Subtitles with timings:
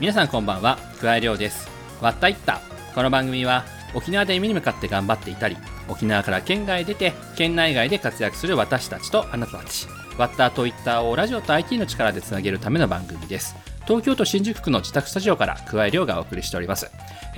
[0.00, 0.78] 皆さんこんばんは。
[1.00, 1.68] くわえりょうです。
[2.00, 2.60] わったいった
[2.94, 5.56] この番組は沖縄で夢に向かって頑張っていたり
[5.88, 9.88] 沖縄から県外へ出て県内外で活躍する私たちとあなたたち。
[10.16, 13.56] ワッターといったをラジオと IT の力でつなげるための番組です。
[13.88, 16.88] 東京都新宿区の自宅スタジオからくわえりょうがお送りしております。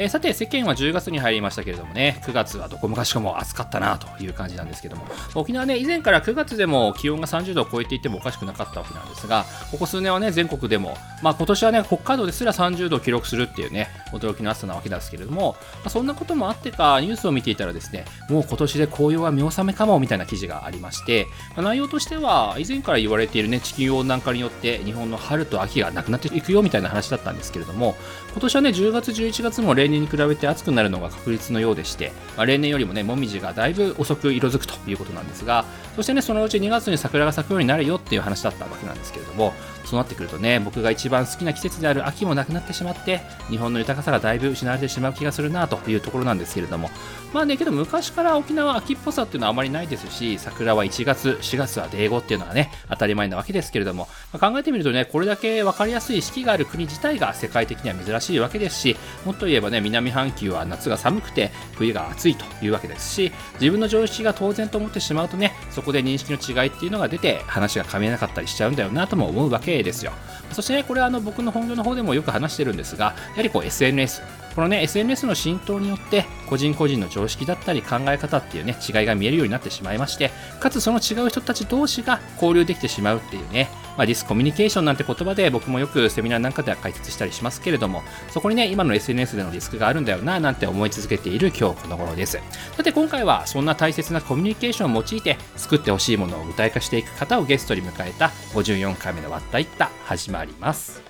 [0.01, 5.05] えー、さて世間は10月に入りましたけれどもね9月はどこもかしこも暑かったなという感じなんですけども
[5.35, 27.97] 沖縄ね以前から9月でも気温が30度を超えていてもおかしくなかったわけなんですがここ数年はね全国でもまあ今年はね北海道ですら30度を記録するっていうね驚きの暑さなわけですけれども、まあ、そんなこともあってかニュースを見ていたらですねもう今年で紅葉は見納めかもみたいな記事がありまして、まあ、内容としては以前から言われているね地球温暖化によって日本の春と秋がなくなっていくよみたいな話だったんですけれども
[28.33, 35.65] 今年はね10月11月も例年に比べて暑くなるのが確率のようでして、まあ、例年よりもね、もみじがだいぶ遅く色づくということなんですが、
[35.97, 39.53] そしてね、そのうち2月に桜が咲くようになるよっていう話だったわけなんですけれども、
[39.85, 46.91] そうなってくるとね、僕が一番好きな季節である秋もなくなってしまって、日本の豊かさがだいぶ失われてしまう気がするなというところなんですけれども、
[47.33, 70.13] まあね、けど昔から沖縄秋っぽさっていうのはあまりないですし、桜は1月、4月はデーゴっていうのはね、当たり前なわけですけれども、まあ、考えてみるとね、これだけ分かりやすい四季がある国自体が世界的には珍しいわけですし、もっと言えばね、南半球は夏が寒くて、冬が暑いというわけですし、自分の常識が当然と思ってしまうとね、そこで認識の違いっていうのが出て、話が噛み合わなかったりしちゃうんだよなとも思うわけですよ。
[70.53, 74.23] そしてね、これはあの僕の本業の方でもよく話してるんですが、やはりこう SNS、
[74.55, 83.69] このね、SNS の浸透によって、個人個人の常識だったり考え方っていうね、違いが見えるようになってしまいまして、かつその違う人たち同士が交流できてしまうっていうね、
[84.01, 92.41] まあ、ディスコミュニケーションなんて言葉で僕もよくセミナーなんかでは解説したりしますけれども、そこにね、今の SNS でのリスクがあるんだよな、なんて思い続けている今日この頃です。
[92.79, 101.10] さて今回はそんな大切なコミュニケーションを用いて作ってほしいものを具体化していく方をゲストに迎えた54回目の割ったいった始まります。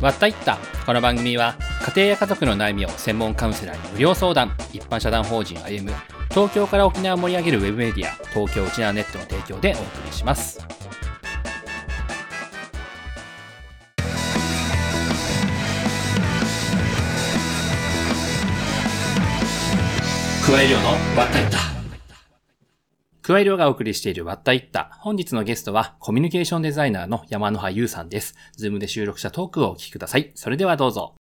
[0.00, 0.58] わったいった。
[0.84, 4.54] この番組は家庭や家族の悩みを専門カウンセラーに無料相談。
[4.72, 5.96] 一般社団法人歩む
[6.30, 10.58] 東京から沖縄を盛り上げるウェブメディア東京沖縄ネットの提供でお送りします。
[20.46, 21.75] 桑江亮のわったいった。
[23.26, 24.88] 桑江亮がお送りしているわったいった。
[25.00, 28.36] 本日のゲストはコミュニケーションデザイナーの山入端悠さんです。
[28.56, 30.30] Zoom で収録したトークをお聞きください。
[30.36, 31.16] それではどうぞ。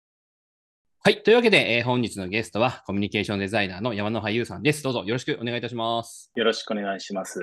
[1.04, 1.24] はい。
[1.24, 4.84] というわけで、えー、本日のゲストはコミュニケーションデザイナーの山野葉優さんです。
[4.84, 6.32] どうぞよろしくお願いいたします。
[6.36, 7.40] よろしくお願いします。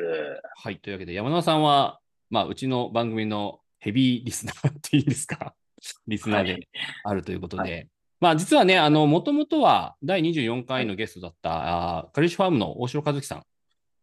[0.55, 0.79] はい。
[0.79, 1.99] というわけで、山野さんは、
[2.31, 5.57] まあ、うちの番組のヘビーリスナーっていいですか？
[6.07, 6.69] リスナーで
[7.03, 7.89] あるということで、はいはい
[8.21, 13.43] まあ実はね、あの、もともとは第24回のゲストだった、はい、あカリッシュファームの大城和樹さん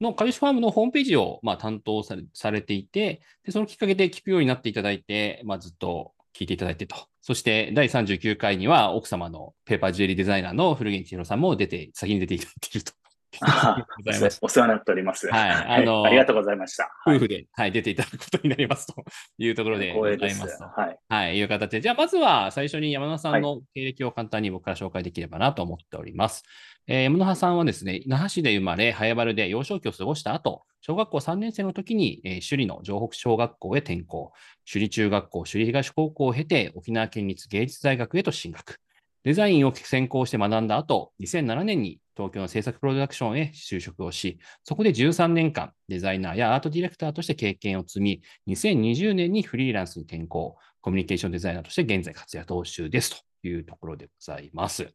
[0.02, 6.96] の株式ファームのホームページを、まあ、担当されされていてで、そのきっかけで聞くようになっていただいて、まあ、ずっと聞いていただいてと。
[7.22, 12.99] そして第39回には奥様のペーパージュエリーデザイナーの古源千尋さんも出て、先に出ていただいていると。
[14.42, 15.28] お世話になっております。
[15.28, 15.50] はい。
[15.52, 16.90] あの、ありがとうございました。
[17.08, 19.04] 夫婦で、はい、出ていただくことになりますと
[19.38, 20.66] いうところで ございますと。
[20.66, 20.98] はい。
[21.08, 26.44] はい、いう形で、じゃあまずは最初に山田さんの経歴を簡単に僕から紹介できればなと思っております。
[26.88, 34.32] えー、山田さんはですね、那覇市で生まれ、早原で幼少期を過ごした後、小学校3年生の時に、えー、首里の城北小学校へ転校、
[34.72, 38.80] 首里中学校、首里東高校を経て、沖縄県立芸術大学へと進学。
[39.24, 54.94] デザインを専攻して学んだ後、2007年に東京の制作プロダクションへ就職をし、そこで13年間、デザイナーやアートディレクターとして経験を積み、2020年にフリーランスに転向、コミュニケーションデザイナーとして現在活躍を中ですというところでございます。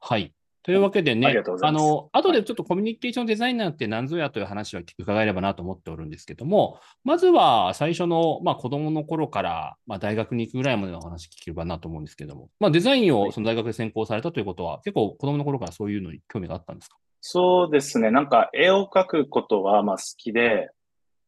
[0.00, 0.34] はい。
[0.64, 1.26] というわけでね、
[1.62, 16.96] ああの、後でちょっとコミュニケーションデザイナーって何ぞやという話を伺えればなと思っておるんですけども、まずは最初の、まあ、子供の頃から、まあ、大学に行くぐらいまでの話聞ければなと思うんですけども、まあ、デザインをその大学で専攻されたということは、結構子供の頃からそういうのに興味があったんですか？
[17.20, 18.10] そうですね。
[18.10, 20.70] なんか絵を描くことはまあ好きで、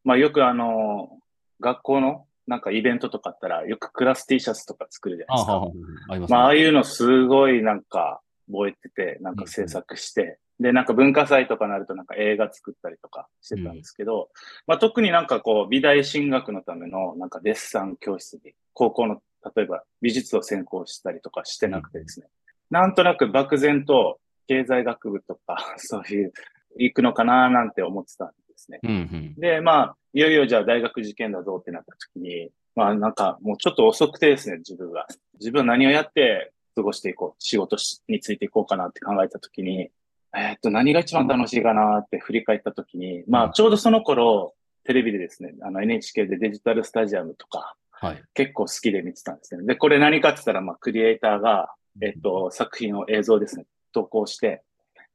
[0.03, 1.19] まあよくあの、
[1.59, 5.53] 学校のなんかイベントとかあったら、よくクラス T シャツとか作るじゃないですか。
[5.53, 8.21] あああまあ、ああいうのすごいなんか、
[8.51, 14.27] 覚えてて、なんか制作して、うん、で、なんか文化祭とかなるとなんか映画作ったりとかしてたんですけど、うん、
[14.67, 19.21] まあ特になんかこう、美大進学のためのなんかデッサン教室に、高校の、
[19.55, 22.27] 例えば美術を専攻したりとかしてなくてですね、
[22.71, 26.33] うん、なんとなく漠然と経済学部とか、 そういう、
[26.77, 28.79] 行くのかななんて思ってたんですね。
[28.83, 35.07] うんうん、で、まあ、いよいよじゃあ大学受験だぞってなった時に、まあなんかもうちょっと遅くてですね、自分が。
[35.39, 37.77] 自分は何をやって過ごしていこう、仕事
[38.07, 39.89] についていこうかなって考えたときに、
[40.35, 48.23] えー、っと、何が一番楽しいかなって振り返ったときに、まあ、ちょうどその頃、テレビでですね、あの NHK でデジタルスタジアムとか、はい。
[48.33, 49.65] 結構好きで見てたんですね。
[49.65, 54.63] で、これ何かって言ったら、まあ、クリエイターが、えっと、作品を映像ですね、投稿して、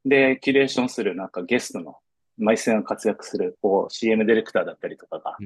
[0.05, 1.97] で、キュレーションするなんかゲストの、
[2.41, 5.37] 毎戦が活躍する、こう、CM ディレクターだったりとかが、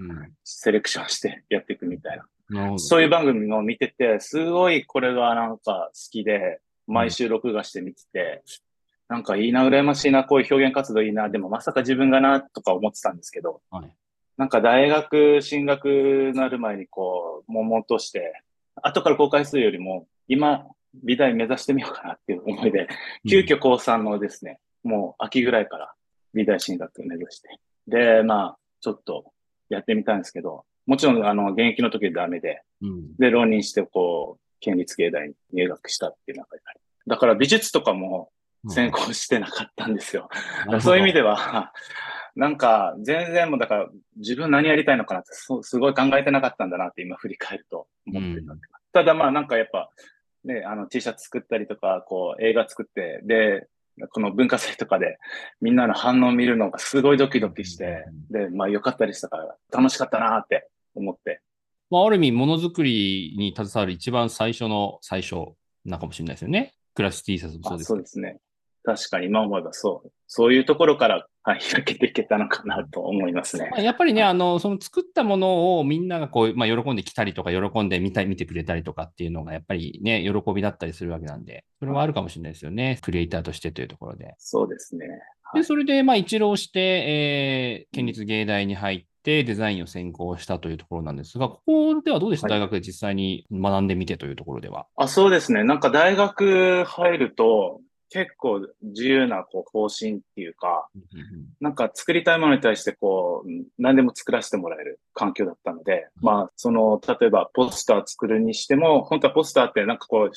[0.44, 2.19] セレクションして やっていくみたい
[2.50, 2.70] な。
[2.70, 8.43] うん、そういう番組を見てて、すごいこれがなんか好きで、毎週録画して見てて、
[9.08, 13.90] うん、なんかいいな、羨ましいな、こういう表現活動いいな、でもまさか自分がな、とか思ってたんですけど、はい、
[14.37, 18.43] なんか大学進学なる前にこう、悶々として、
[18.76, 20.67] 後から公開するよりも、今、
[21.02, 22.88] 美大目指してみようかなっていう思いで、
[23.29, 25.94] 急遽高3のですね、もう秋ぐらいから
[26.34, 27.48] 美大進学目指して。
[27.86, 29.32] で、まあ、ちょっと
[29.69, 36.62] やってみたんですけど、もちろん、あの、現役の時ダメで、うん、で、浪人して、こう、県立芸大に入学したっていう中で。
[37.06, 38.31] だから美術とかも
[38.69, 40.28] 専攻してなかったんですよ。
[40.69, 41.72] うん、そういう意味では、
[42.34, 45.28] なんか、全然もうだから、自分何やりたいのかなって
[45.62, 48.60] すごい考えてなかったんだなって今振り返ると思ってた、うん、
[48.92, 49.90] ただまあなんかやっぱ、
[50.44, 53.69] ね、あの T シャツ作ったりとか、こう映画作って、で、
[54.11, 55.19] この文化祭とかで
[55.61, 61.41] みんなの反応を見るのがすごいドキドキして、で、まあ良かったりしたから楽しかったなって思って。
[61.91, 65.37] まあ、ある意味、ものづくりに携わる一番最初の最初
[65.85, 66.75] なかもしれないですよね。
[66.94, 67.88] クラス T シャツもそうです。
[67.88, 68.38] そうですね。
[68.84, 70.12] 確かに今思えばそう。
[70.26, 73.70] そういうところから、はい、開けていけたのかなと思いますね。
[73.78, 82.98] やっぱりね、あの、その作ったものをみんながこう、まあ、喜んできたりとか、喜んで見た見てくれたりとかっていうのが、やっぱりね、喜びだったりするわけなんで、それはあるかもしれないですよね。
[83.00, 84.34] クリエイターとしてというところで。
[84.38, 85.06] そうですね。
[85.42, 94.87] はい、で、それで、まあ、一浪して、えー、県立芸大に入って、デザインを専攻したというところなんですが、ここではどうでした、はい、大学で実際に学んでみてというところでは。
[94.96, 95.64] あそうですね。
[95.64, 97.80] なんか大学入ると、
[98.14, 100.88] 結構自由なこう方針っていうか、
[101.61, 110.32] なんか作りたいものに対してこう、何でも作らせてもらえる環境だったので、まあ、その、例えばポスター作るにしても、本当はポスターってなんかこう、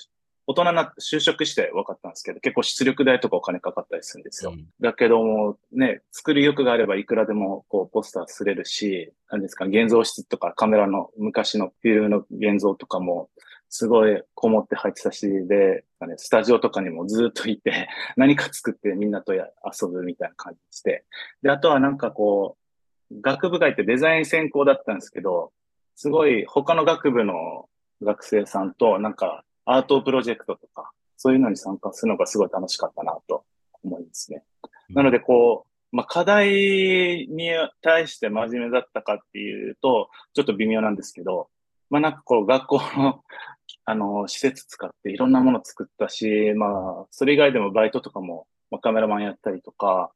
[0.47, 4.51] 大人な、就職して分かったんですけど、結構出力代とかお金かかったりするんですよ。
[4.51, 13.29] うん、だけども、ね、作る欲があればいくらでもこうポスターすれるし、何ですか、現像室とかカメラの昔のフィルムの現像とかも、
[13.69, 15.83] すごいこもって入ってたし、で、
[16.17, 19.43] スタジオとかにもずっといて、 何か作ってみんなと遊
[19.89, 21.05] ぶみたいな感じして。
[21.41, 22.57] で、あとはなんかこ
[23.11, 25.51] う、学部外ってデザイン専攻だったんですけど、
[25.95, 27.69] すごい他の学部の
[28.01, 33.45] 学生さんとなんかアートプロジェクトとか、そういうのに参加するのがすごい楽しかったなと
[33.83, 34.43] 思いますね。
[34.89, 37.49] なのでこう、まあ、課題に
[37.81, 41.49] 対して真面目だったかっていうと、ちょっと微妙なんですけど、
[41.89, 43.23] まあなんかこう学校の
[43.89, 50.11] あの、施設使っていろんなもの作ったし、まあ、それ以外でもバイトとかも、まあ、カメラマンやったりとか、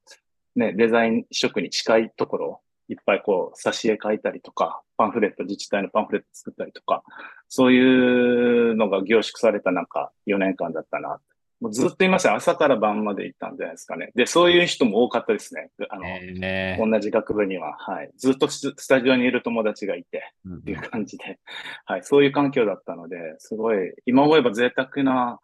[0.56, 7.04] ね、デザイン職に近いところ、いっぱいこう、挿絵描いたりとか、パンフレット、自治体のパンフレット作ったりとか、
[7.48, 11.22] そういうのが凝縮されたなんか4年間だったな
[11.62, 12.36] もうずっといました。
[12.36, 14.12] 朝から晩まで行ったんじゃないですかね。
[14.16, 15.70] で、そういう人も多かったですね。
[15.90, 17.78] あの、えー、同じ学部には。
[17.78, 18.10] はい。
[18.18, 21.40] ずっとスタジオにいる友達がいて、っていう感じで、
[21.86, 22.04] はい。
[22.04, 25.40] そういう環境だったので、すごい、今思えば贅沢な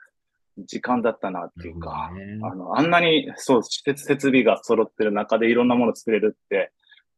[0.57, 6.71] 時間だったなっていうか、ね、あの、あんなに、そう、施設設備が揃ってる中でいろんなもの作れるって、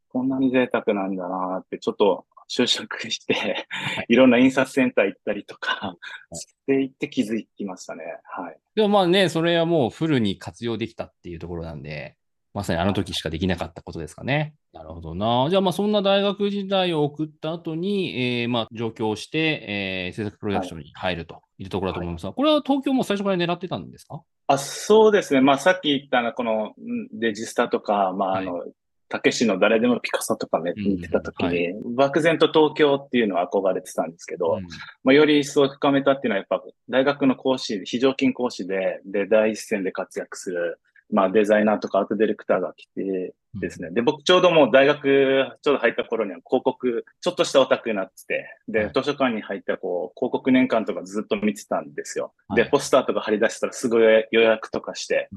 [0.09, 3.67] こんなに贅沢なんだなって、ちょっと就職して、
[4.07, 5.95] いろんな印刷センター行ったりとか、
[6.33, 8.03] していって気づきましたね。
[8.23, 8.57] はい。
[8.75, 12.15] でもまあね、それはもうフルに活用できたっていうところなんで、
[12.51, 14.55] まさにあの時しかできなかったことですかね。
[14.73, 15.47] なるほどな。
[15.51, 24.23] じゃあまあそんな大学時代を送った後に、えー、まあ上京して、えー、制作プロダクションに入るというところだと思いますが、はい、これは東京も最初から狙ってたんですか？
[24.47, 25.41] あそうですね。
[25.41, 26.73] まあさっき言ったこの
[27.13, 28.71] デジスタとか、まああの、はい
[29.09, 34.67] たけしの誰でもピカソとかね、見てた時に、はい、漠然と東京っていうのは憧れてたんですけど、うん、
[35.03, 40.79] まあ、より一層深めたっていうのはやっぱ大学の講師、非常勤講師で、で、第一線で活躍する
[41.11, 43.89] まあデザイナーとかアートディレクターが来てですね。
[43.91, 52.33] で、僕ちょうどもう大学ちょうど入った頃には広告、ちょっとしたオタクになってて、で、図書館に入ったこう、広告年間とかずっと見てたんですよ。
[52.55, 54.01] で、ポスターとか貼り出したらすぐ
[54.31, 55.29] 予約とかして、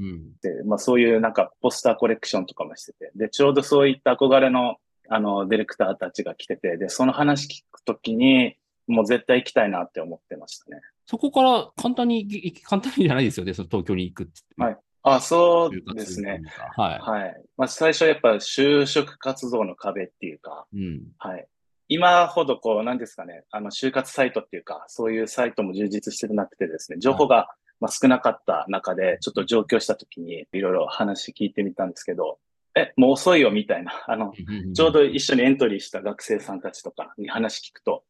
[0.43, 4.76] で、まあそういうなんかポスターコレクションとかもしてて、で、ちょうどそういった憧れの
[5.09, 10.81] あの、ディレクターたちが来てて、で、その話聞くときに、もう絶対行きたいなって思ってましたね。
[11.07, 14.33] そこから簡単に、簡単にじゃないですよね、その東京に行くって。
[14.57, 14.79] はい。
[15.02, 16.42] あ、そうですね。
[16.76, 16.99] はい。
[17.00, 17.44] はい。
[17.56, 21.47] まあ、最初やっぱ就職活動の壁っていうか、うん、はい。
[21.88, 27.49] 今ほどこう、なんですかね、あの、就活サイトっていうか、そういうサイトも充実してなくてですね、情報が、
[27.80, 32.38] まあ、少なかった中で、ちょっと上京した時にいろいろ話聞いてみたんですけど、
[32.75, 34.32] え、もう遅いよみたいな、あの、
[34.75, 38.04] ちょうど一緒にエントリーした学生さんたちとかに話聞くと、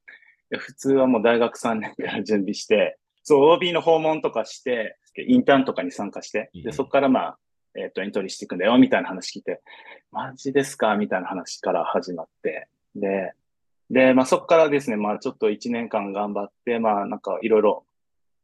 [0.51, 7.39] 普通はもう大学3年から準備して、そう、OB の訪問とかして、インターンとかに参加して、で、そこからまあ、
[7.75, 9.61] えっ、ー、と、エントリーしていくんだよ、みたいな話聞いて、
[10.11, 13.35] マジですかみたいな話から始まって、で、
[13.91, 17.85] で、まあそこからですね、まあちょっと1年間頑張って、まあなんかいろいろ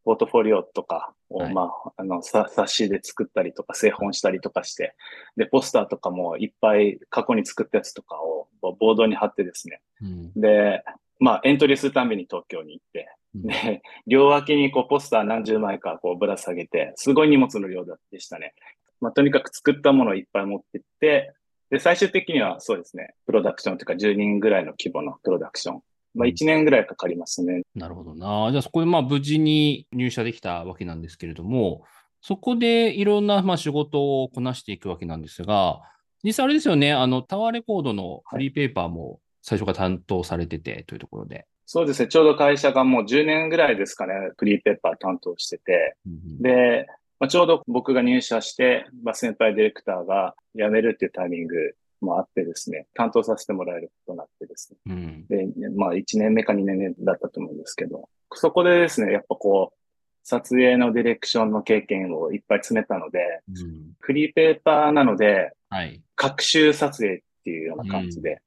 [0.09, 4.95] ポートフォリオとかを、はい、まあ、あの、冊子で作ったりとか、製本したりとかして、
[5.37, 10.83] で、ポスターとかもいっぱい過去に作ったやつとかをボードに貼ってですね、うん、で、
[11.21, 13.09] まあ、エントリーするために東京に行って、うん、
[13.43, 18.55] で、両脇にこうポスター何十枚かこうぶら下げて、すごい荷物の量でしたね。
[19.01, 21.33] まあ、とにかく作ったものをいっぱい持ってって、
[21.71, 25.83] で、最終的にはそうですね、プロダクションというか10人ぐらいの規模のプロダクション
[26.15, 27.63] まあ、1年ぐらいかかりますね。
[27.75, 28.51] なるほどな。
[28.51, 31.85] じゃあ、そこでまあ無事に入社できたわけなんですけれども、
[32.21, 35.81] そこでいろんなまあ仕事をこなしていくわけなんですが、
[36.25, 41.47] 実際あれですよね、あのタワーレコードのフリーペーパーも最初から担当されててというところで。
[41.71, 46.87] そうですね、ちょうど会社がもう10年ぐらいですかね、フリーペーパー担当してて、うん、で、
[47.21, 54.79] まあ、ちょうど僕が入社して、まあ、先輩ディレクターが辞めるっていうタイミングもあってですね、担当させてもらえることになってですね。
[54.87, 59.79] うん、で、まあ1年目か2年目だったと思うんですけど、そこでですね、やっぱこう、
[60.23, 68.39] 撮影のディレクションの経験をいっぱい詰めたので、うん、フリーペーパーなので、はい、各週撮影っていうような感じで、うん、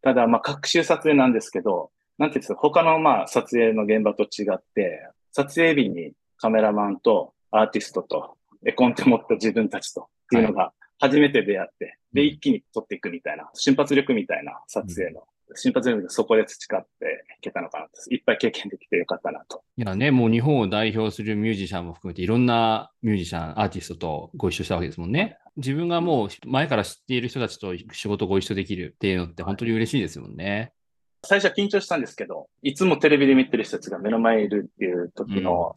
[0.00, 15.22] ただまあ各週撮影なんですけど、なんていうんですか、他のまあ撮影の現場と違って、撮影日にカメラマンとアーティストと絵コンテ持った自分たちとっていうのが初めて出会って、で、一気に撮っていくみたいな、瞬発力みたいな撮影の、
[15.54, 17.92] 瞬発力でそこで培っていけたのかなと。
[18.14, 19.62] いっぱい経験できてよかったなと。
[19.78, 25.38] いやね、もう日本を代表するミュージシャンも含めていろんなミュージシャン、アーティストとご一緒したわけですもんね。
[25.56, 30.74] 自分がもう前から知っている人たちと仕事ご一緒できるっていうのって本当に嬉しいですもんね。
[31.22, 35.74] 最初は緊張したんですけど、いつもテレビで見てる人たちが目の前にいるっていう時の不思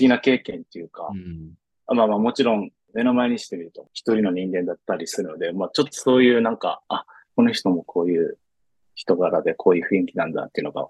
[0.00, 1.52] 議な経験っていうか、うん、
[1.96, 8.38] まあまあもちろん目の前にしてみると一人の人間だったりするので、まあちょっとそういうなんか、あ、この人もこういう
[8.94, 10.86] 人柄でこういう雰囲気なんだっていうのが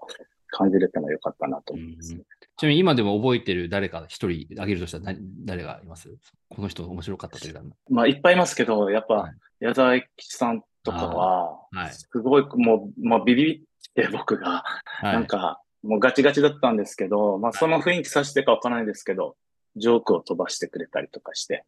[0.49, 2.21] 感じれたのは良かったなと思います、ね、
[2.55, 6.15] ちなみに今でも覚えてる誰か一人挙げるとしたら誰がいます？
[6.49, 7.61] この人面白かったというか。
[7.89, 11.57] まあいっぱいいますけど、やっぱ矢沢永吉さんとかは、
[11.91, 14.63] すごいもう、まあ、ビビって僕が、
[15.01, 19.35] なんか、もうガチガチだったんですけど、まあその雰囲気さしてかわからないですけど、
[19.75, 21.63] ジョークを飛ばしてくれたりとかして、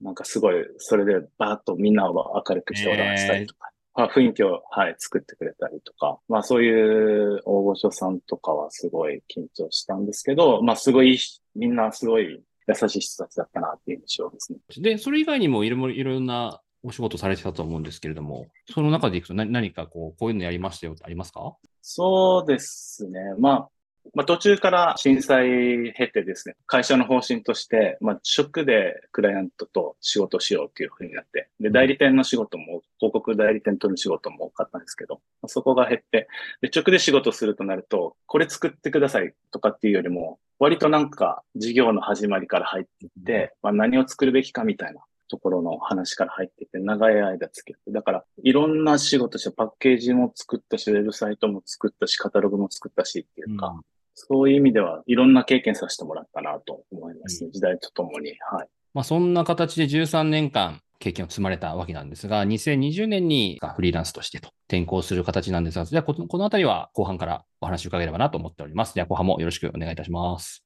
[0.00, 11.18] なんかすごい、それでバーッとみんなを明るくして笑わせたりとか、えー、雰囲気を、はい、作ってくれたりとか、まあそういう大御所さんとかはすごい緊張したんですけど、まあすごい、
[11.54, 14.58] みんなすごい優しい人たちだったなっていう印象ですね。
[14.78, 21.56] で、それ以外にもいろいろなお仕事されてたと思うんですけれども、その中でいくと何何かこう、こういうのやりましたよってありますか？
[21.82, 23.20] そうですね。
[23.38, 23.68] まあ、
[24.14, 36.28] まあ、途中から震災経てですね、会社の方針として、まあ、直でクライアントと仕事しようっていうふうになって、で、代理店の仕事も、広告代理店との仕事も多かったんですけど、そこが減って、
[36.60, 53.82] で、直で仕事するとなると、これ作ってくださいとかっていうよりも、割となんか事業の始まりから入っていって、まあ、何を作るべきかみたいなところの話から入ってて、長い間つけて、だから、いろんな仕事して、パッケージも作ったし、ウェブサイトも作ったし、カタログも作ったしっていうか、うん、
[54.14, 57.50] そういう意味では、いろんな経験させてもらったなと思いますね。
[57.50, 58.30] 時代とともに。
[58.50, 58.68] はい。
[58.94, 68.94] まあ、そんな形で13年間経験を積まれたわけなんですが、2020年にフリーランスとしてと転校する形なんですが、じゃあこのこのあたりは後半からお話を伺えればなと思っております。
[68.94, 70.65] では後半もよろしくお願いいたします。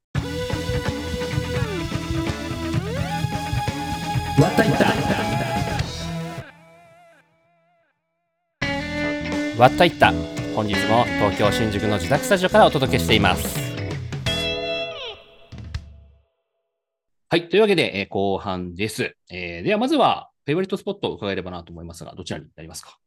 [4.40, 4.84] わったいった。
[9.60, 10.12] わったいった。
[10.54, 13.60] 本日も東京新宿の自宅スタジオからお届けしています。
[17.28, 22.98] はいというわけで、えー、後半です、えー、ではまずはフェイバリットスポットを伺えればなと思いますがどちらになりますか？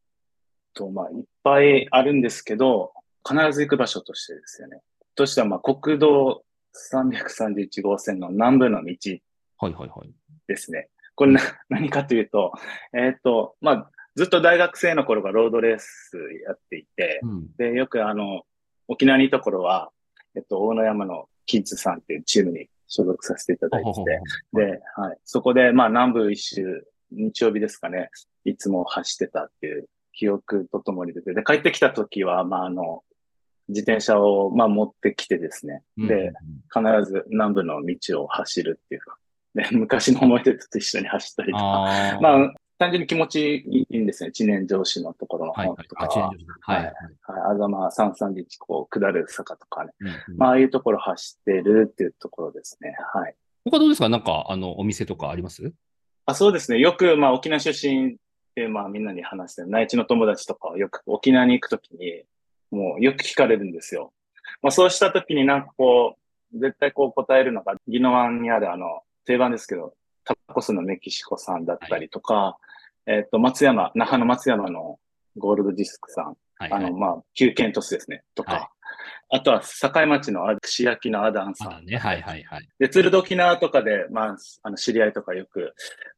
[0.72, 2.92] とまあいっぱいあるんですけど
[3.28, 4.80] 必ず行く場所としてですよね。
[5.16, 6.44] としてはまあ国道
[6.92, 8.94] 331号線の南部の道
[9.58, 10.10] はいはいはい。
[10.46, 10.88] ですね。
[11.14, 12.52] これな、 何かというと、
[12.92, 16.16] えっ、ー、と、まあ、ずっと大学生の頃がロードレース
[16.46, 18.42] やっていて、うん、で、よくあの、
[18.86, 19.90] 沖縄にいた頃は、
[20.36, 24.20] えっと、大野山のキッズさんっていうチームに所属させていただいてて、
[24.52, 25.18] で、はい。
[25.24, 28.10] そこで、まあ、南部一周、日曜日ですかね、
[28.44, 33.02] いつも走ってたっていう記憶とともに出て、で、帰ってきた時は、まあ、あの、
[33.68, 36.32] 自転車を、まあ、持ってきてですね、で、
[36.72, 39.16] 必ず南部の道を走るっていうか、
[39.54, 41.62] で、 昔の思い出と一緒に走ったりとか、
[42.20, 44.32] まあ、単純に気持ちいいんですね。
[44.32, 46.28] 知念上司のところの方とかは。
[46.28, 46.84] はい、はい。
[46.84, 46.94] はい。
[47.22, 47.52] はい。
[47.52, 49.92] あざま三三日こう下る坂とかね。
[50.00, 52.96] うんうん、まあ、ああいうところ走ってるっていうところですね。
[53.12, 53.34] はい。
[53.64, 54.08] 他どうですか？
[54.08, 55.72] なんか、あの、お店とかあります？
[56.26, 56.78] あそうですね。
[56.78, 58.16] よく、まあ、沖縄出身
[58.56, 62.24] で、まあ、みんなに話して、内地の友達とかよく沖縄に行くときに、
[62.70, 64.12] もうよく聞かれるんですよ。
[64.62, 66.16] まあ、そうしたときになんかこ
[66.52, 72.58] う、絶対こう答えるのが、宜野湾にあるあの、定番ですけど、タコスのメキシコさんだったりとか、は
[73.06, 74.98] い、えっ、と、松山、那覇の松山の
[75.36, 76.24] ゴールドディスクさん、
[76.56, 78.68] はいはい、あの、まあ、旧県都市ですね、とか、はい、
[79.30, 81.86] あとは、境町の串焼きのアダンさん。
[81.86, 82.68] ね、はいはいはい。
[82.78, 85.74] で、鶴戸沖縄とかで、まあ、あの、知り合いとかよく、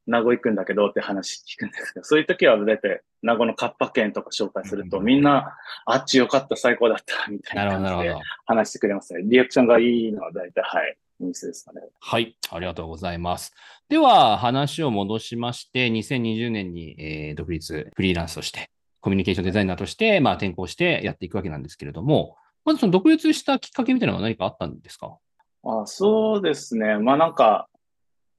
[0.06, 9.22] 名護行くんだけどって話聞くんですけど、そういう時は大体、名護のカッパ県とか紹介すると、うん、みんな、あっちよかった、最高だった、みたいな感じで話してくれますね。
[9.24, 10.96] リアクションがいいのは大体、はい。
[11.20, 11.80] ですかね。
[12.00, 13.52] はい、ありがとうございます。
[13.88, 18.70] では、話を戻しまして、2020年に、えー、独立、フリーランスとして、
[19.00, 25.16] コミュニケーションデザイナーとして、まあ、転校してやっていくわけなんですけれども、まずその独立したきっかけみたいなのは何かあったんですか？
[25.64, 26.98] あそうですね。
[26.98, 27.68] まあなんか、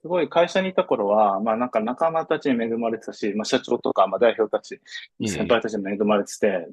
[0.01, 4.79] すごい会社にいた頃は、まあなんか仲間たちに恵まれてたし、まあ社長とか、まあ代表たち、
[5.25, 6.67] 先輩たちに恵まれてて、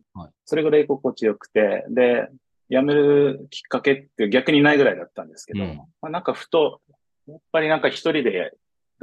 [0.44, 2.28] それぐらい心地よくて、で、
[2.70, 6.80] 辞めるきっかけって逆にないぐらいだったんですけど、うん、まあなんかふと、
[7.26, 8.52] やっぱりなんか一人で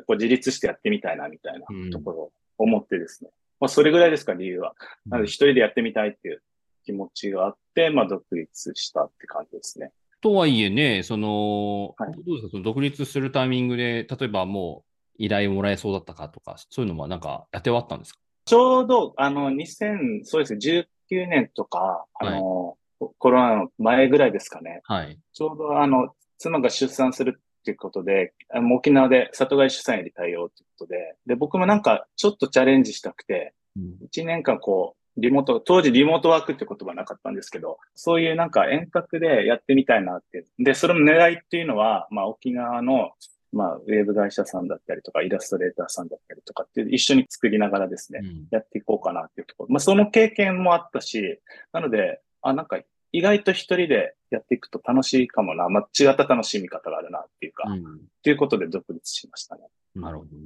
[0.08, 3.30] こう自立してやってみたいなみたいなところを思ってですね。
[3.32, 4.74] うん、まあそれぐらいですか、理由は。
[5.08, 6.42] なので一人でやってみたいっていう
[6.84, 9.92] 気持ちがあって、まあ、独立したって感じですね。
[10.22, 18.20] とはいえね、その、はい、どうですか、その独立するタイミングで、例えばもう依頼もらえそうだったかとか、そういうのはなんかやって終わったんですか？
[18.46, 22.78] ちょうど、あの、2000、そうですね、19年とか、あの、はい、
[23.18, 24.82] コロナの前ぐらいですかね。
[24.84, 25.20] はい。
[25.34, 40.46] ちょうど、あの、妻が出産するっていうことで、あの沖縄で里帰り出産やりたいよっていうことで、で、僕もなんかちょっとチャレンジしたくて、うん、1年間こう、リモート、当時リモートワークって言葉なかったんですけど、そういうなんか遠隔でやってみたいなって。
[40.58, 43.12] で、それの狙いっていうのは、まあ沖縄の、
[43.52, 49.70] まあウェブ会社さんだったりとか、イラストレーターさんだったりとかって一緒に作りながらですね、うん、やっていこうかなっていうところ。
[49.72, 51.40] まあその経験もあったし、
[51.74, 52.80] なので、あ、なんか
[53.12, 59.64] 意外と一人でやっていくと楽しいかもな、まあ違った楽しみ方があるなっていうか、うん、っていうことで独立しましたね。
[59.96, 60.38] なるほど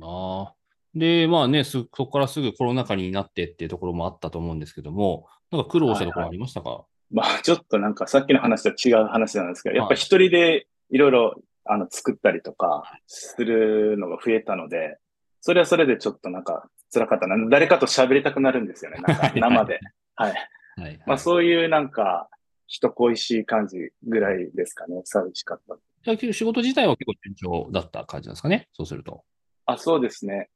[0.46, 0.54] な。
[0.96, 14.98] で、まあね、そこからすぐコロナ禍になってっていうところもあったと思うんですけども、なんか苦労したところありましたか、はいはい、まあちょっとなんかさっきの話と違う話なんですけど、やっぱ一人でいろいろあの作ったりとかするのが増えたので、
[15.42, 17.36] それはそれでちょっとなんか辛かったな。
[17.50, 18.98] 誰かと喋りたくなるんですよね。
[19.06, 19.80] なんか生で。
[20.16, 20.34] はい。
[20.78, 22.30] はい、まあそういうなんか
[22.68, 25.02] 人恋しい感じぐらいですかね。
[25.06, 25.78] 寂しかった。
[26.04, 28.70] じゃあ仕事自体は結構順調だった感じなんですかね。
[28.74, 29.24] そうすると。
[29.66, 30.50] あ、そうですね。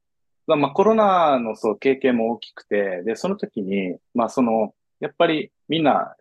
[0.46, 6.14] まあコロナのそう経験も大きくて、で、その時に、まあその、やっぱりみんな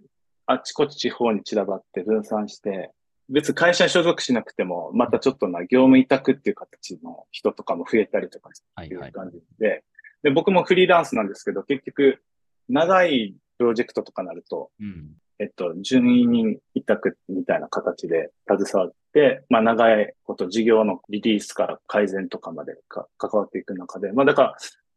[0.46, 2.92] あちこち地方に散らばって分散して、
[3.30, 9.84] 別に会社に所属しなくても、またちょっとな業務委託っていう形の人とかも増えたりとかっていう感じで、はいはい、
[10.24, 12.24] で、僕もフリーランスなんですけど、結局、
[12.68, 24.56] 長いプロジェクトとかなると、うん、えっと、順位人委託みたいな形で携わって、まあ長いこと事業のリリースから改善とかまで関わっていく中で、まあだから、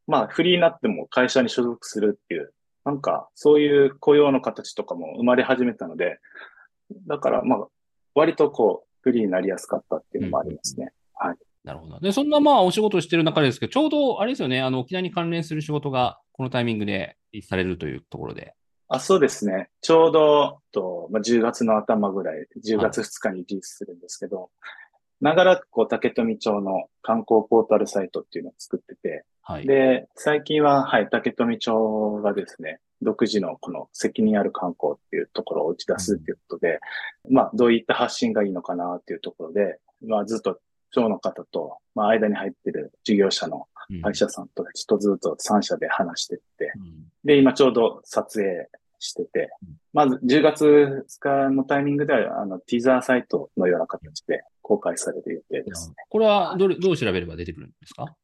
[0.09, 2.52] まあフリーになっても会社に所属するっていう、
[2.85, 6.18] なんかそういう雇用の形とかも生まれ始めたので、
[7.07, 7.68] だからまあ
[8.14, 10.92] 割とこうフリーになりやすかったっていうのもありますね。
[11.22, 11.37] うん、はい。
[11.62, 12.00] なるほど。
[12.00, 18.55] で、そんなまあお仕事してる中ですけど、ちょうどあれですよね、あの沖縄に関連する仕事がこのタイミングでされるというところで。
[18.94, 19.70] あそうですね。
[19.81, 24.50] ちょうど、とまあ、10月の頭ぐらい、10月2日にリリースするんですけど、
[25.22, 36.78] 長らくこう竹富町の観光ポータルサイトっていうのを作ってて、はい、で、最近は、はい、竹富町がですね、独自のこの責任ある観光っていうところを打ち出すっていうことで、
[37.24, 40.59] うん、まあ、どういった発信がいいのかなっていうところで、まあ、ずっと
[40.90, 43.68] 町の方と、まあ、間に入ってる事業者の
[44.02, 48.68] 会社さんと一つずつ3社で話してって、うん、で、今ちょうど撮影
[49.02, 49.50] してて、
[49.92, 55.90] まず10月2日のタイミングでは、あの、ティザーサイトのような形で公開される予定です。
[55.90, 55.96] ね。
[56.08, 58.14] これはどれ、どう調べれば出てくるんですか？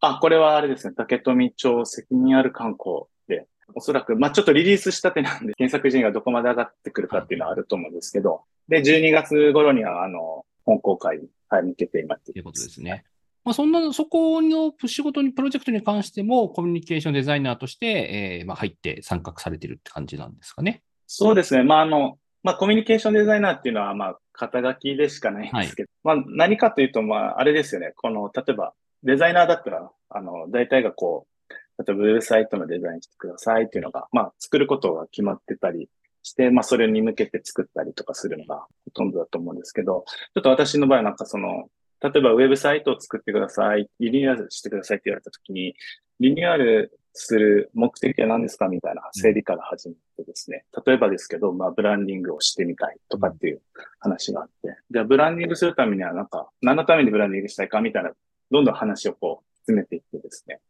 [0.00, 13.04] あ、これはあれですね、竹富町責任ある観光で、おそらく、まあ、ちょっとリリースしたてなんで、検索順位がどこまで上がってくるかっていうのはあると思うんですけど、で、12月頃には、あの、本公開に向けて今っていうことですね。
[13.48, 20.82] まあ、そんな、そこの仕事に、プロジェクトに関しても、コミュニケーションデザイナーとして、えー、まあ、入って参画されてるって感じなんですかね。
[21.06, 21.62] そうですね。
[21.62, 27.94] まあ、あの、まあ、コミュニケーションデザイナーっていうのは、まあ、肩書きでしかないんですけど、はい、まあ、何かというと、まあ、あれですよね。
[27.96, 35.88] この、例えば、デザイナーだったら、あの、大体がこう、例えばウェブサイトのデザインしてくださいっていうのが、まあ、作ることが決まってたり
[36.22, 41.68] して、まあ、それに向けて作ったりとかするのがほとんどだと思うんですけど、ちょっと私の場合なんかその、
[42.00, 45.74] 例えばウェブサイトを作ってください、リニューアルしてくださいって言われたときに、
[46.20, 50.64] リニューアルする目的は何ですかみたいな整理から始めてですね。
[50.86, 53.62] 例えばですけど、まあ、ブランディングをしてみたいとかっていう
[53.98, 58.12] 話があって、じゃあ、ブランディングするためには、なんか、何のためにブランディングしたいかみたいな、
[58.50, 60.60] どんどん話をこう、詰めていってですね。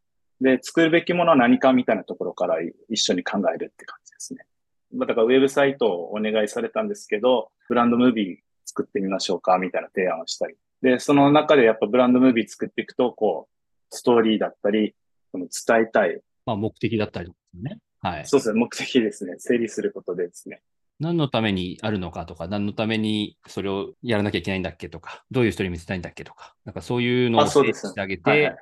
[0.41, 2.57] で、作るべきものは何かみたいなところから
[2.89, 4.47] 一緒に考えるって感じですね。
[4.95, 10.57] まだから、ウェブサイトをお願いされたんですけど、ブランドムービー作ってみましょうかみたいな提案をしたり。
[10.83, 14.95] で、その中でやっぱブランドムービー作っていくと、こう、ストーリーだったり、
[15.33, 17.79] その伝えたいまあ、目的だったりですね。
[18.01, 18.27] はい。
[18.27, 18.59] そうですね。
[18.59, 19.35] 目的ですね。
[19.39, 20.63] 整理することでですね。
[21.01, 28.57] 何のためにあるのかとか、何のためにそれをやらなきゃいけないんだっけとか、どういう人に見せたいんだっけとか、なんかそういうのを整理してあげて、そはいはい、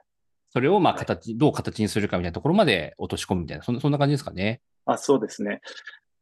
[0.51, 4.61] それをまあ形、はい、どう形にするかみたいなところまで落とし込むみたいな、そんそんな感じですかね。
[4.85, 5.61] あ、そうですね。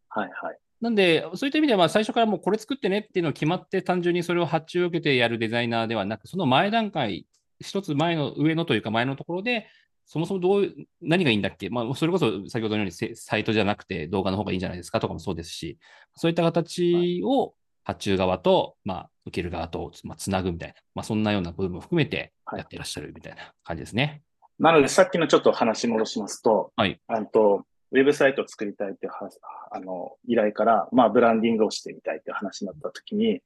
[0.09, 0.59] はいはい。
[0.85, 7.27] なんで、そういった意味では、まあ、最初からもうこれ作ってねっていうのを決まって、単純にそれを発注を受けてやるデザイナーではなく、その前段階、
[7.59, 9.67] 一つ前の上のというか前のところで、
[10.05, 11.71] そもそもどう、何がいいんだっけ？
[11.71, 15.01] まあ、それこそ先ほどのようにサイトじゃなくて動画の方がいいんじゃないですか？
[15.01, 15.79] とかもそうですし、
[16.15, 24.21] そういった形を発注側と、まあ、受ける側と、まあ、つなぐみたいな、まあ、そんなような部分も含めてやってらっしゃるみたいな感じですね。
[24.59, 27.01] なので、さっきのちょっと話戻しますと、はい。
[27.09, 29.13] あと、ウェブサイトを作りたいっていう
[29.71, 33.41] あの依頼から、まあ、ブランディングをしてみたいっていう話になったときに、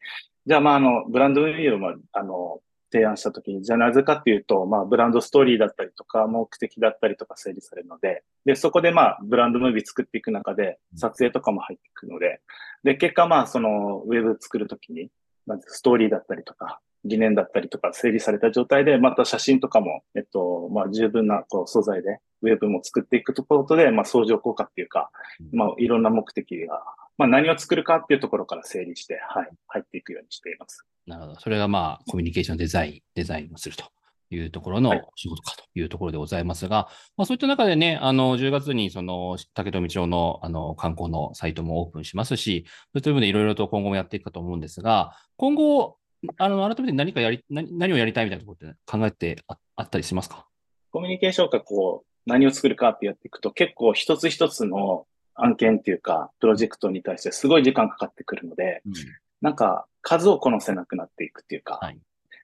[0.46, 12.40] じゃあ、まあ、あの、ブランド運営を、まあ、あの、提案したときに、じゃあなぜかっていうと、まあ、ブランドストーリーだったりとか、目的だったりとか整理されるので、で、そこでまあ、ブランドムービー作っていく中で、撮影とかも入っていくので、
[12.84, 15.10] で、結果まあ、その、ウェブ作るときに、
[15.46, 25.10] まずストーリーだったりとか、疑念だったりとか整理された状態で、また写真とかも、えっと、まあ、十分なこう素材で、ウェブも作っていくところで、まあ、相乗効果っていうか、
[25.52, 26.82] まあ、いろんな目的が、
[27.16, 30.84] まあ、何を作るかっていうところから整理して、はい、入っていくようにしています。
[31.06, 31.40] なるほど。
[31.40, 33.84] それがまあ、コミュニケーションデザイン、デザインをすると
[34.30, 45.97] いうところの仕事かというところでございますが、はい、まあ、そういった中でね、あの、10月にその、竹富町のあの観光のサイトもオープンしますし、そういった部分でいろいろと今後もやっていくかと思うんですが、今後、
[46.36, 50.46] あの、改めて何かやり、何何をやりたいみたいなところって考えてああったりしますか？
[50.90, 58.92] コミュニケーションがこう、何を作るかってやっていくと、結構一つ一つの案件っていうか、プロジェクトに対してすごい時間かかってくるので、うん、
[59.40, 61.98] なんか数をこなせなくなっていくっていうか、はい、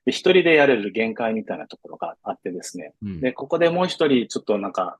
[0.06, 4.98] で一人でやれる限界みたいなところがあってですね、うん、で、ここでもう一人ちょっとなんか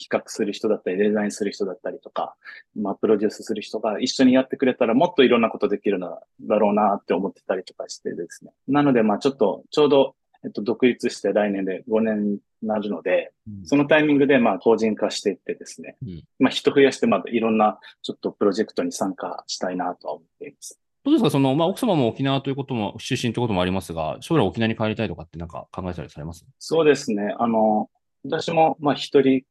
[0.00, 2.34] 企画する人だったり、デザインする人だったりとか、
[2.74, 8.52] まあ、プロデュースする人が一緒にやってくれたらもっといろんなことできるのだろうなって思ってたりとかしてですね。
[8.66, 20.80] なので、まあ、ちょっと、ちょうど、えっと、独立して来年で5年になるので、うん、そのタイミングで、まあ、法人化していってですね、うん、まあ、人増やして、まだいろんな、ちょっとプロジェクトに参加したいなとは思っています。
[21.04, 21.30] どうですか？
[21.30, 26.46] その、まあ、奥様も沖縄ということも、出身ということもありますが、将来沖縄に帰りたいとかってなんか考えたりされます？
[26.58, 27.34] そうですね。
[27.38, 27.88] あの、
[28.24, 29.42] 私も、まあ、一人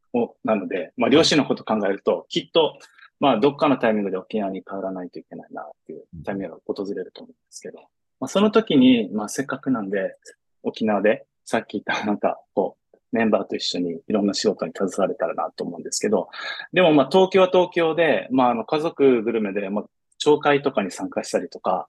[0.44, 2.78] なので、まあ、両親のこと考えると、きっと、
[3.20, 7.80] まあ、どっかのタイミングで沖縄に帰らないといけないなっていうタイミングが訪れると思うんですけど、
[8.20, 10.16] まあ、その時に、まあ、せっかくなんで、
[10.64, 16.30] 沖縄で、さっき言った、なんか、こう、メンバーと一緒にいろんな仕事に携われたらなと思うんですけど、
[16.74, 19.86] でも、まあ、東京は東京で、まあ、あの、家族グルメで、まあ、
[20.18, 21.88] 町会とかに参加したりとか、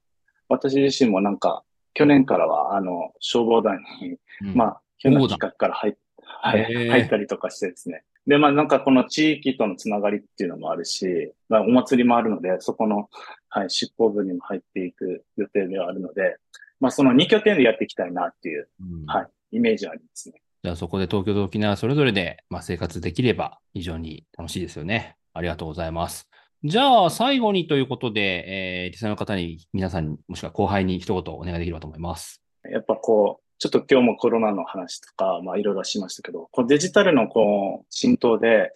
[0.48, 1.62] 私自身もなんか、
[1.94, 5.94] 去年からは、あの、消防団に、うん、まあ、去年企画から入っ
[6.42, 8.04] はい、入ったりとかしてですね。
[8.26, 13.08] で、まあなんかこの地域とのつながりっていうのもあるし、まあ、お祭りもあるので、そこの、
[13.48, 16.36] はい、執行部にも入っていく予定ではあるので、
[16.80, 20.40] まあその2拠点でやっていきたいなっていう、うん、はい、イメージはありますね。
[20.62, 25.16] じゃあそこで東京と沖縄それぞれで、まあ、生活できれば非常に楽しいですよね。
[25.32, 26.28] ありがとうございます。
[26.62, 32.42] じゃあ最後にということで、えー、リスナーの方に皆さんもしくは後輩に一言お願いできればと思います。
[32.70, 38.72] やっぱこう、ちょっと今日もコロナの話とか、まあいろいろしましたけど、このデジタルのこう浸透で、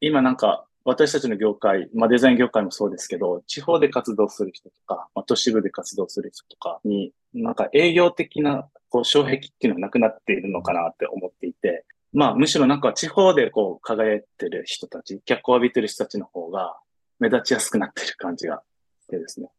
[0.00, 16.78] 今なんか私たちの業界、まあデザイン業界もそうですけど、地方で活動する人とか、まあ、都市部で活動する人とかに、なんか営業的なこう障壁っていうのはなくなっているのかなって思っていて、まあむしろなんか地方でこう輝いてる人たち、脚光を浴びてる人たちの方が
[17.18, 18.62] 目立ちやすくなってる感じが
[19.08, 19.50] てですね。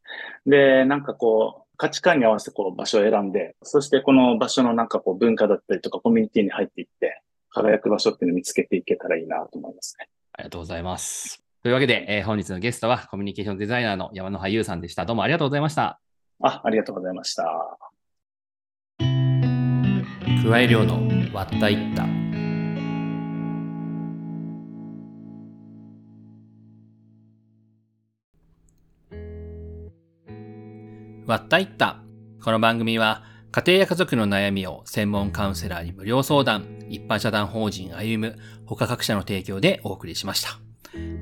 [0.45, 10.07] で、なんかこう、価値観に合わせてこう場所を選んで、そしてこの場所のなんかこう文化だったりとかコミュニティに入っていって、輝く場所っていうのを見つけていけたらいいなと思いますね。
[10.33, 11.41] ありがとうございます。
[11.61, 15.05] というわけで、えー、本日のゲストはコミュニケーションデザイナーの山野俳優さんでした。
[15.05, 15.99] どうもありがとうございました。
[16.41, 17.77] あ、ありがとうございました。
[20.49, 21.01] 加え量の
[21.33, 22.28] 割ったいった。
[31.29, 32.01] わったいった。
[32.43, 40.68] この番組は、家庭や家族の悩みを専門カウンセラーに無料相談、一般社団法人歩む、他各社の提供でお送りしました。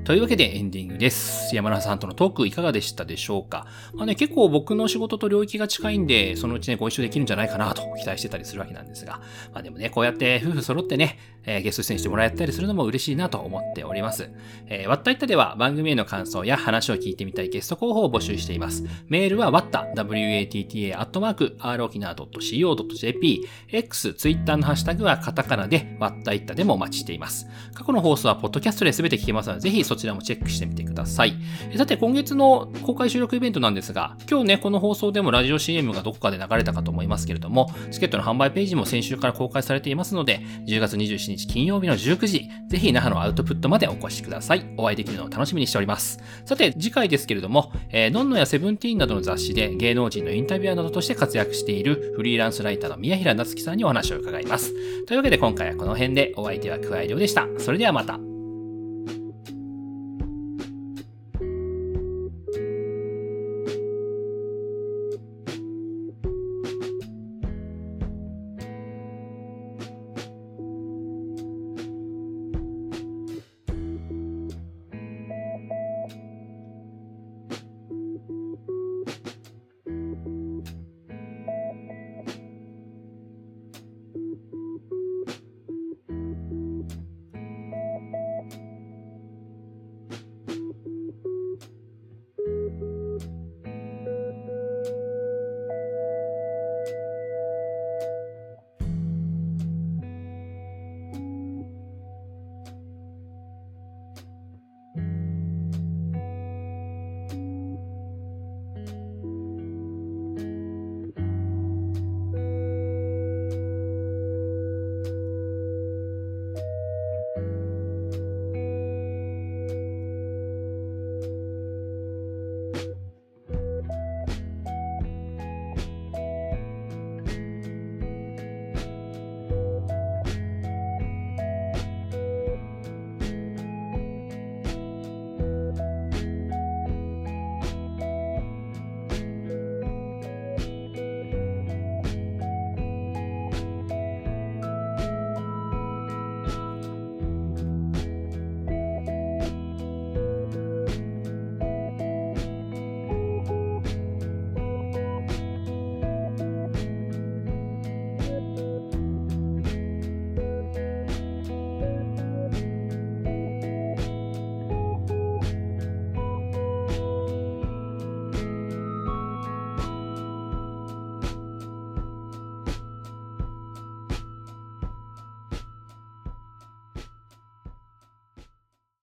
[0.08, 1.54] というわけでエンディングです。
[1.54, 3.66] 山田さんとのトークいかがでしたでしょうか？
[3.92, 9.20] まあね、結構僕の仕事と領域が近いんで、そのうちね、ご一緒できるんじゃないかなと期待してたりするわけなんですが、
[9.52, 14.30] まあでもね、こうやって夫婦揃ってね、えー、ゲスト出演してもらえたりするのも嬉しいなと思っております。
[14.68, 18.86] えー、わったいったでは番組への感想や話を聞いてみたいゲスト候補を募集しています。
[19.08, 27.46] メールはわった、watta, アットマーク、r 沖縄 .co.jp、x、ツイッターのハッシュタグはカタカナで、わったいったでもお待ちしています。
[27.74, 31.34] 過去の放送はポッドキャストで全て聞けますので、ぜひそちらもチェックしてみてください。
[31.76, 44.64] さて、今月の公開収録イベントなんですが、今日ね、この放送でもラジオ CM がどこかで流れたかと思いますけれども、チケットの販売ページも先週から公開されていますので、10月27日金曜日の19時、ぜひ那覇のアウトプットまでお越しください。
[44.76, 46.20] お会いできるのを楽しみにしております。
[46.44, 54.72] さて、次回ですけれども、えー、ノンノやセブンティーンなどの雑誌で芸能人のインタビュアーなどとして活躍しているフリーランスライターの宮平夏樹さんにお話を伺います。
[55.06, 57.46] というわけで今回はこの辺でお相手は桑井亮でした。
[57.58, 58.37] それではまた。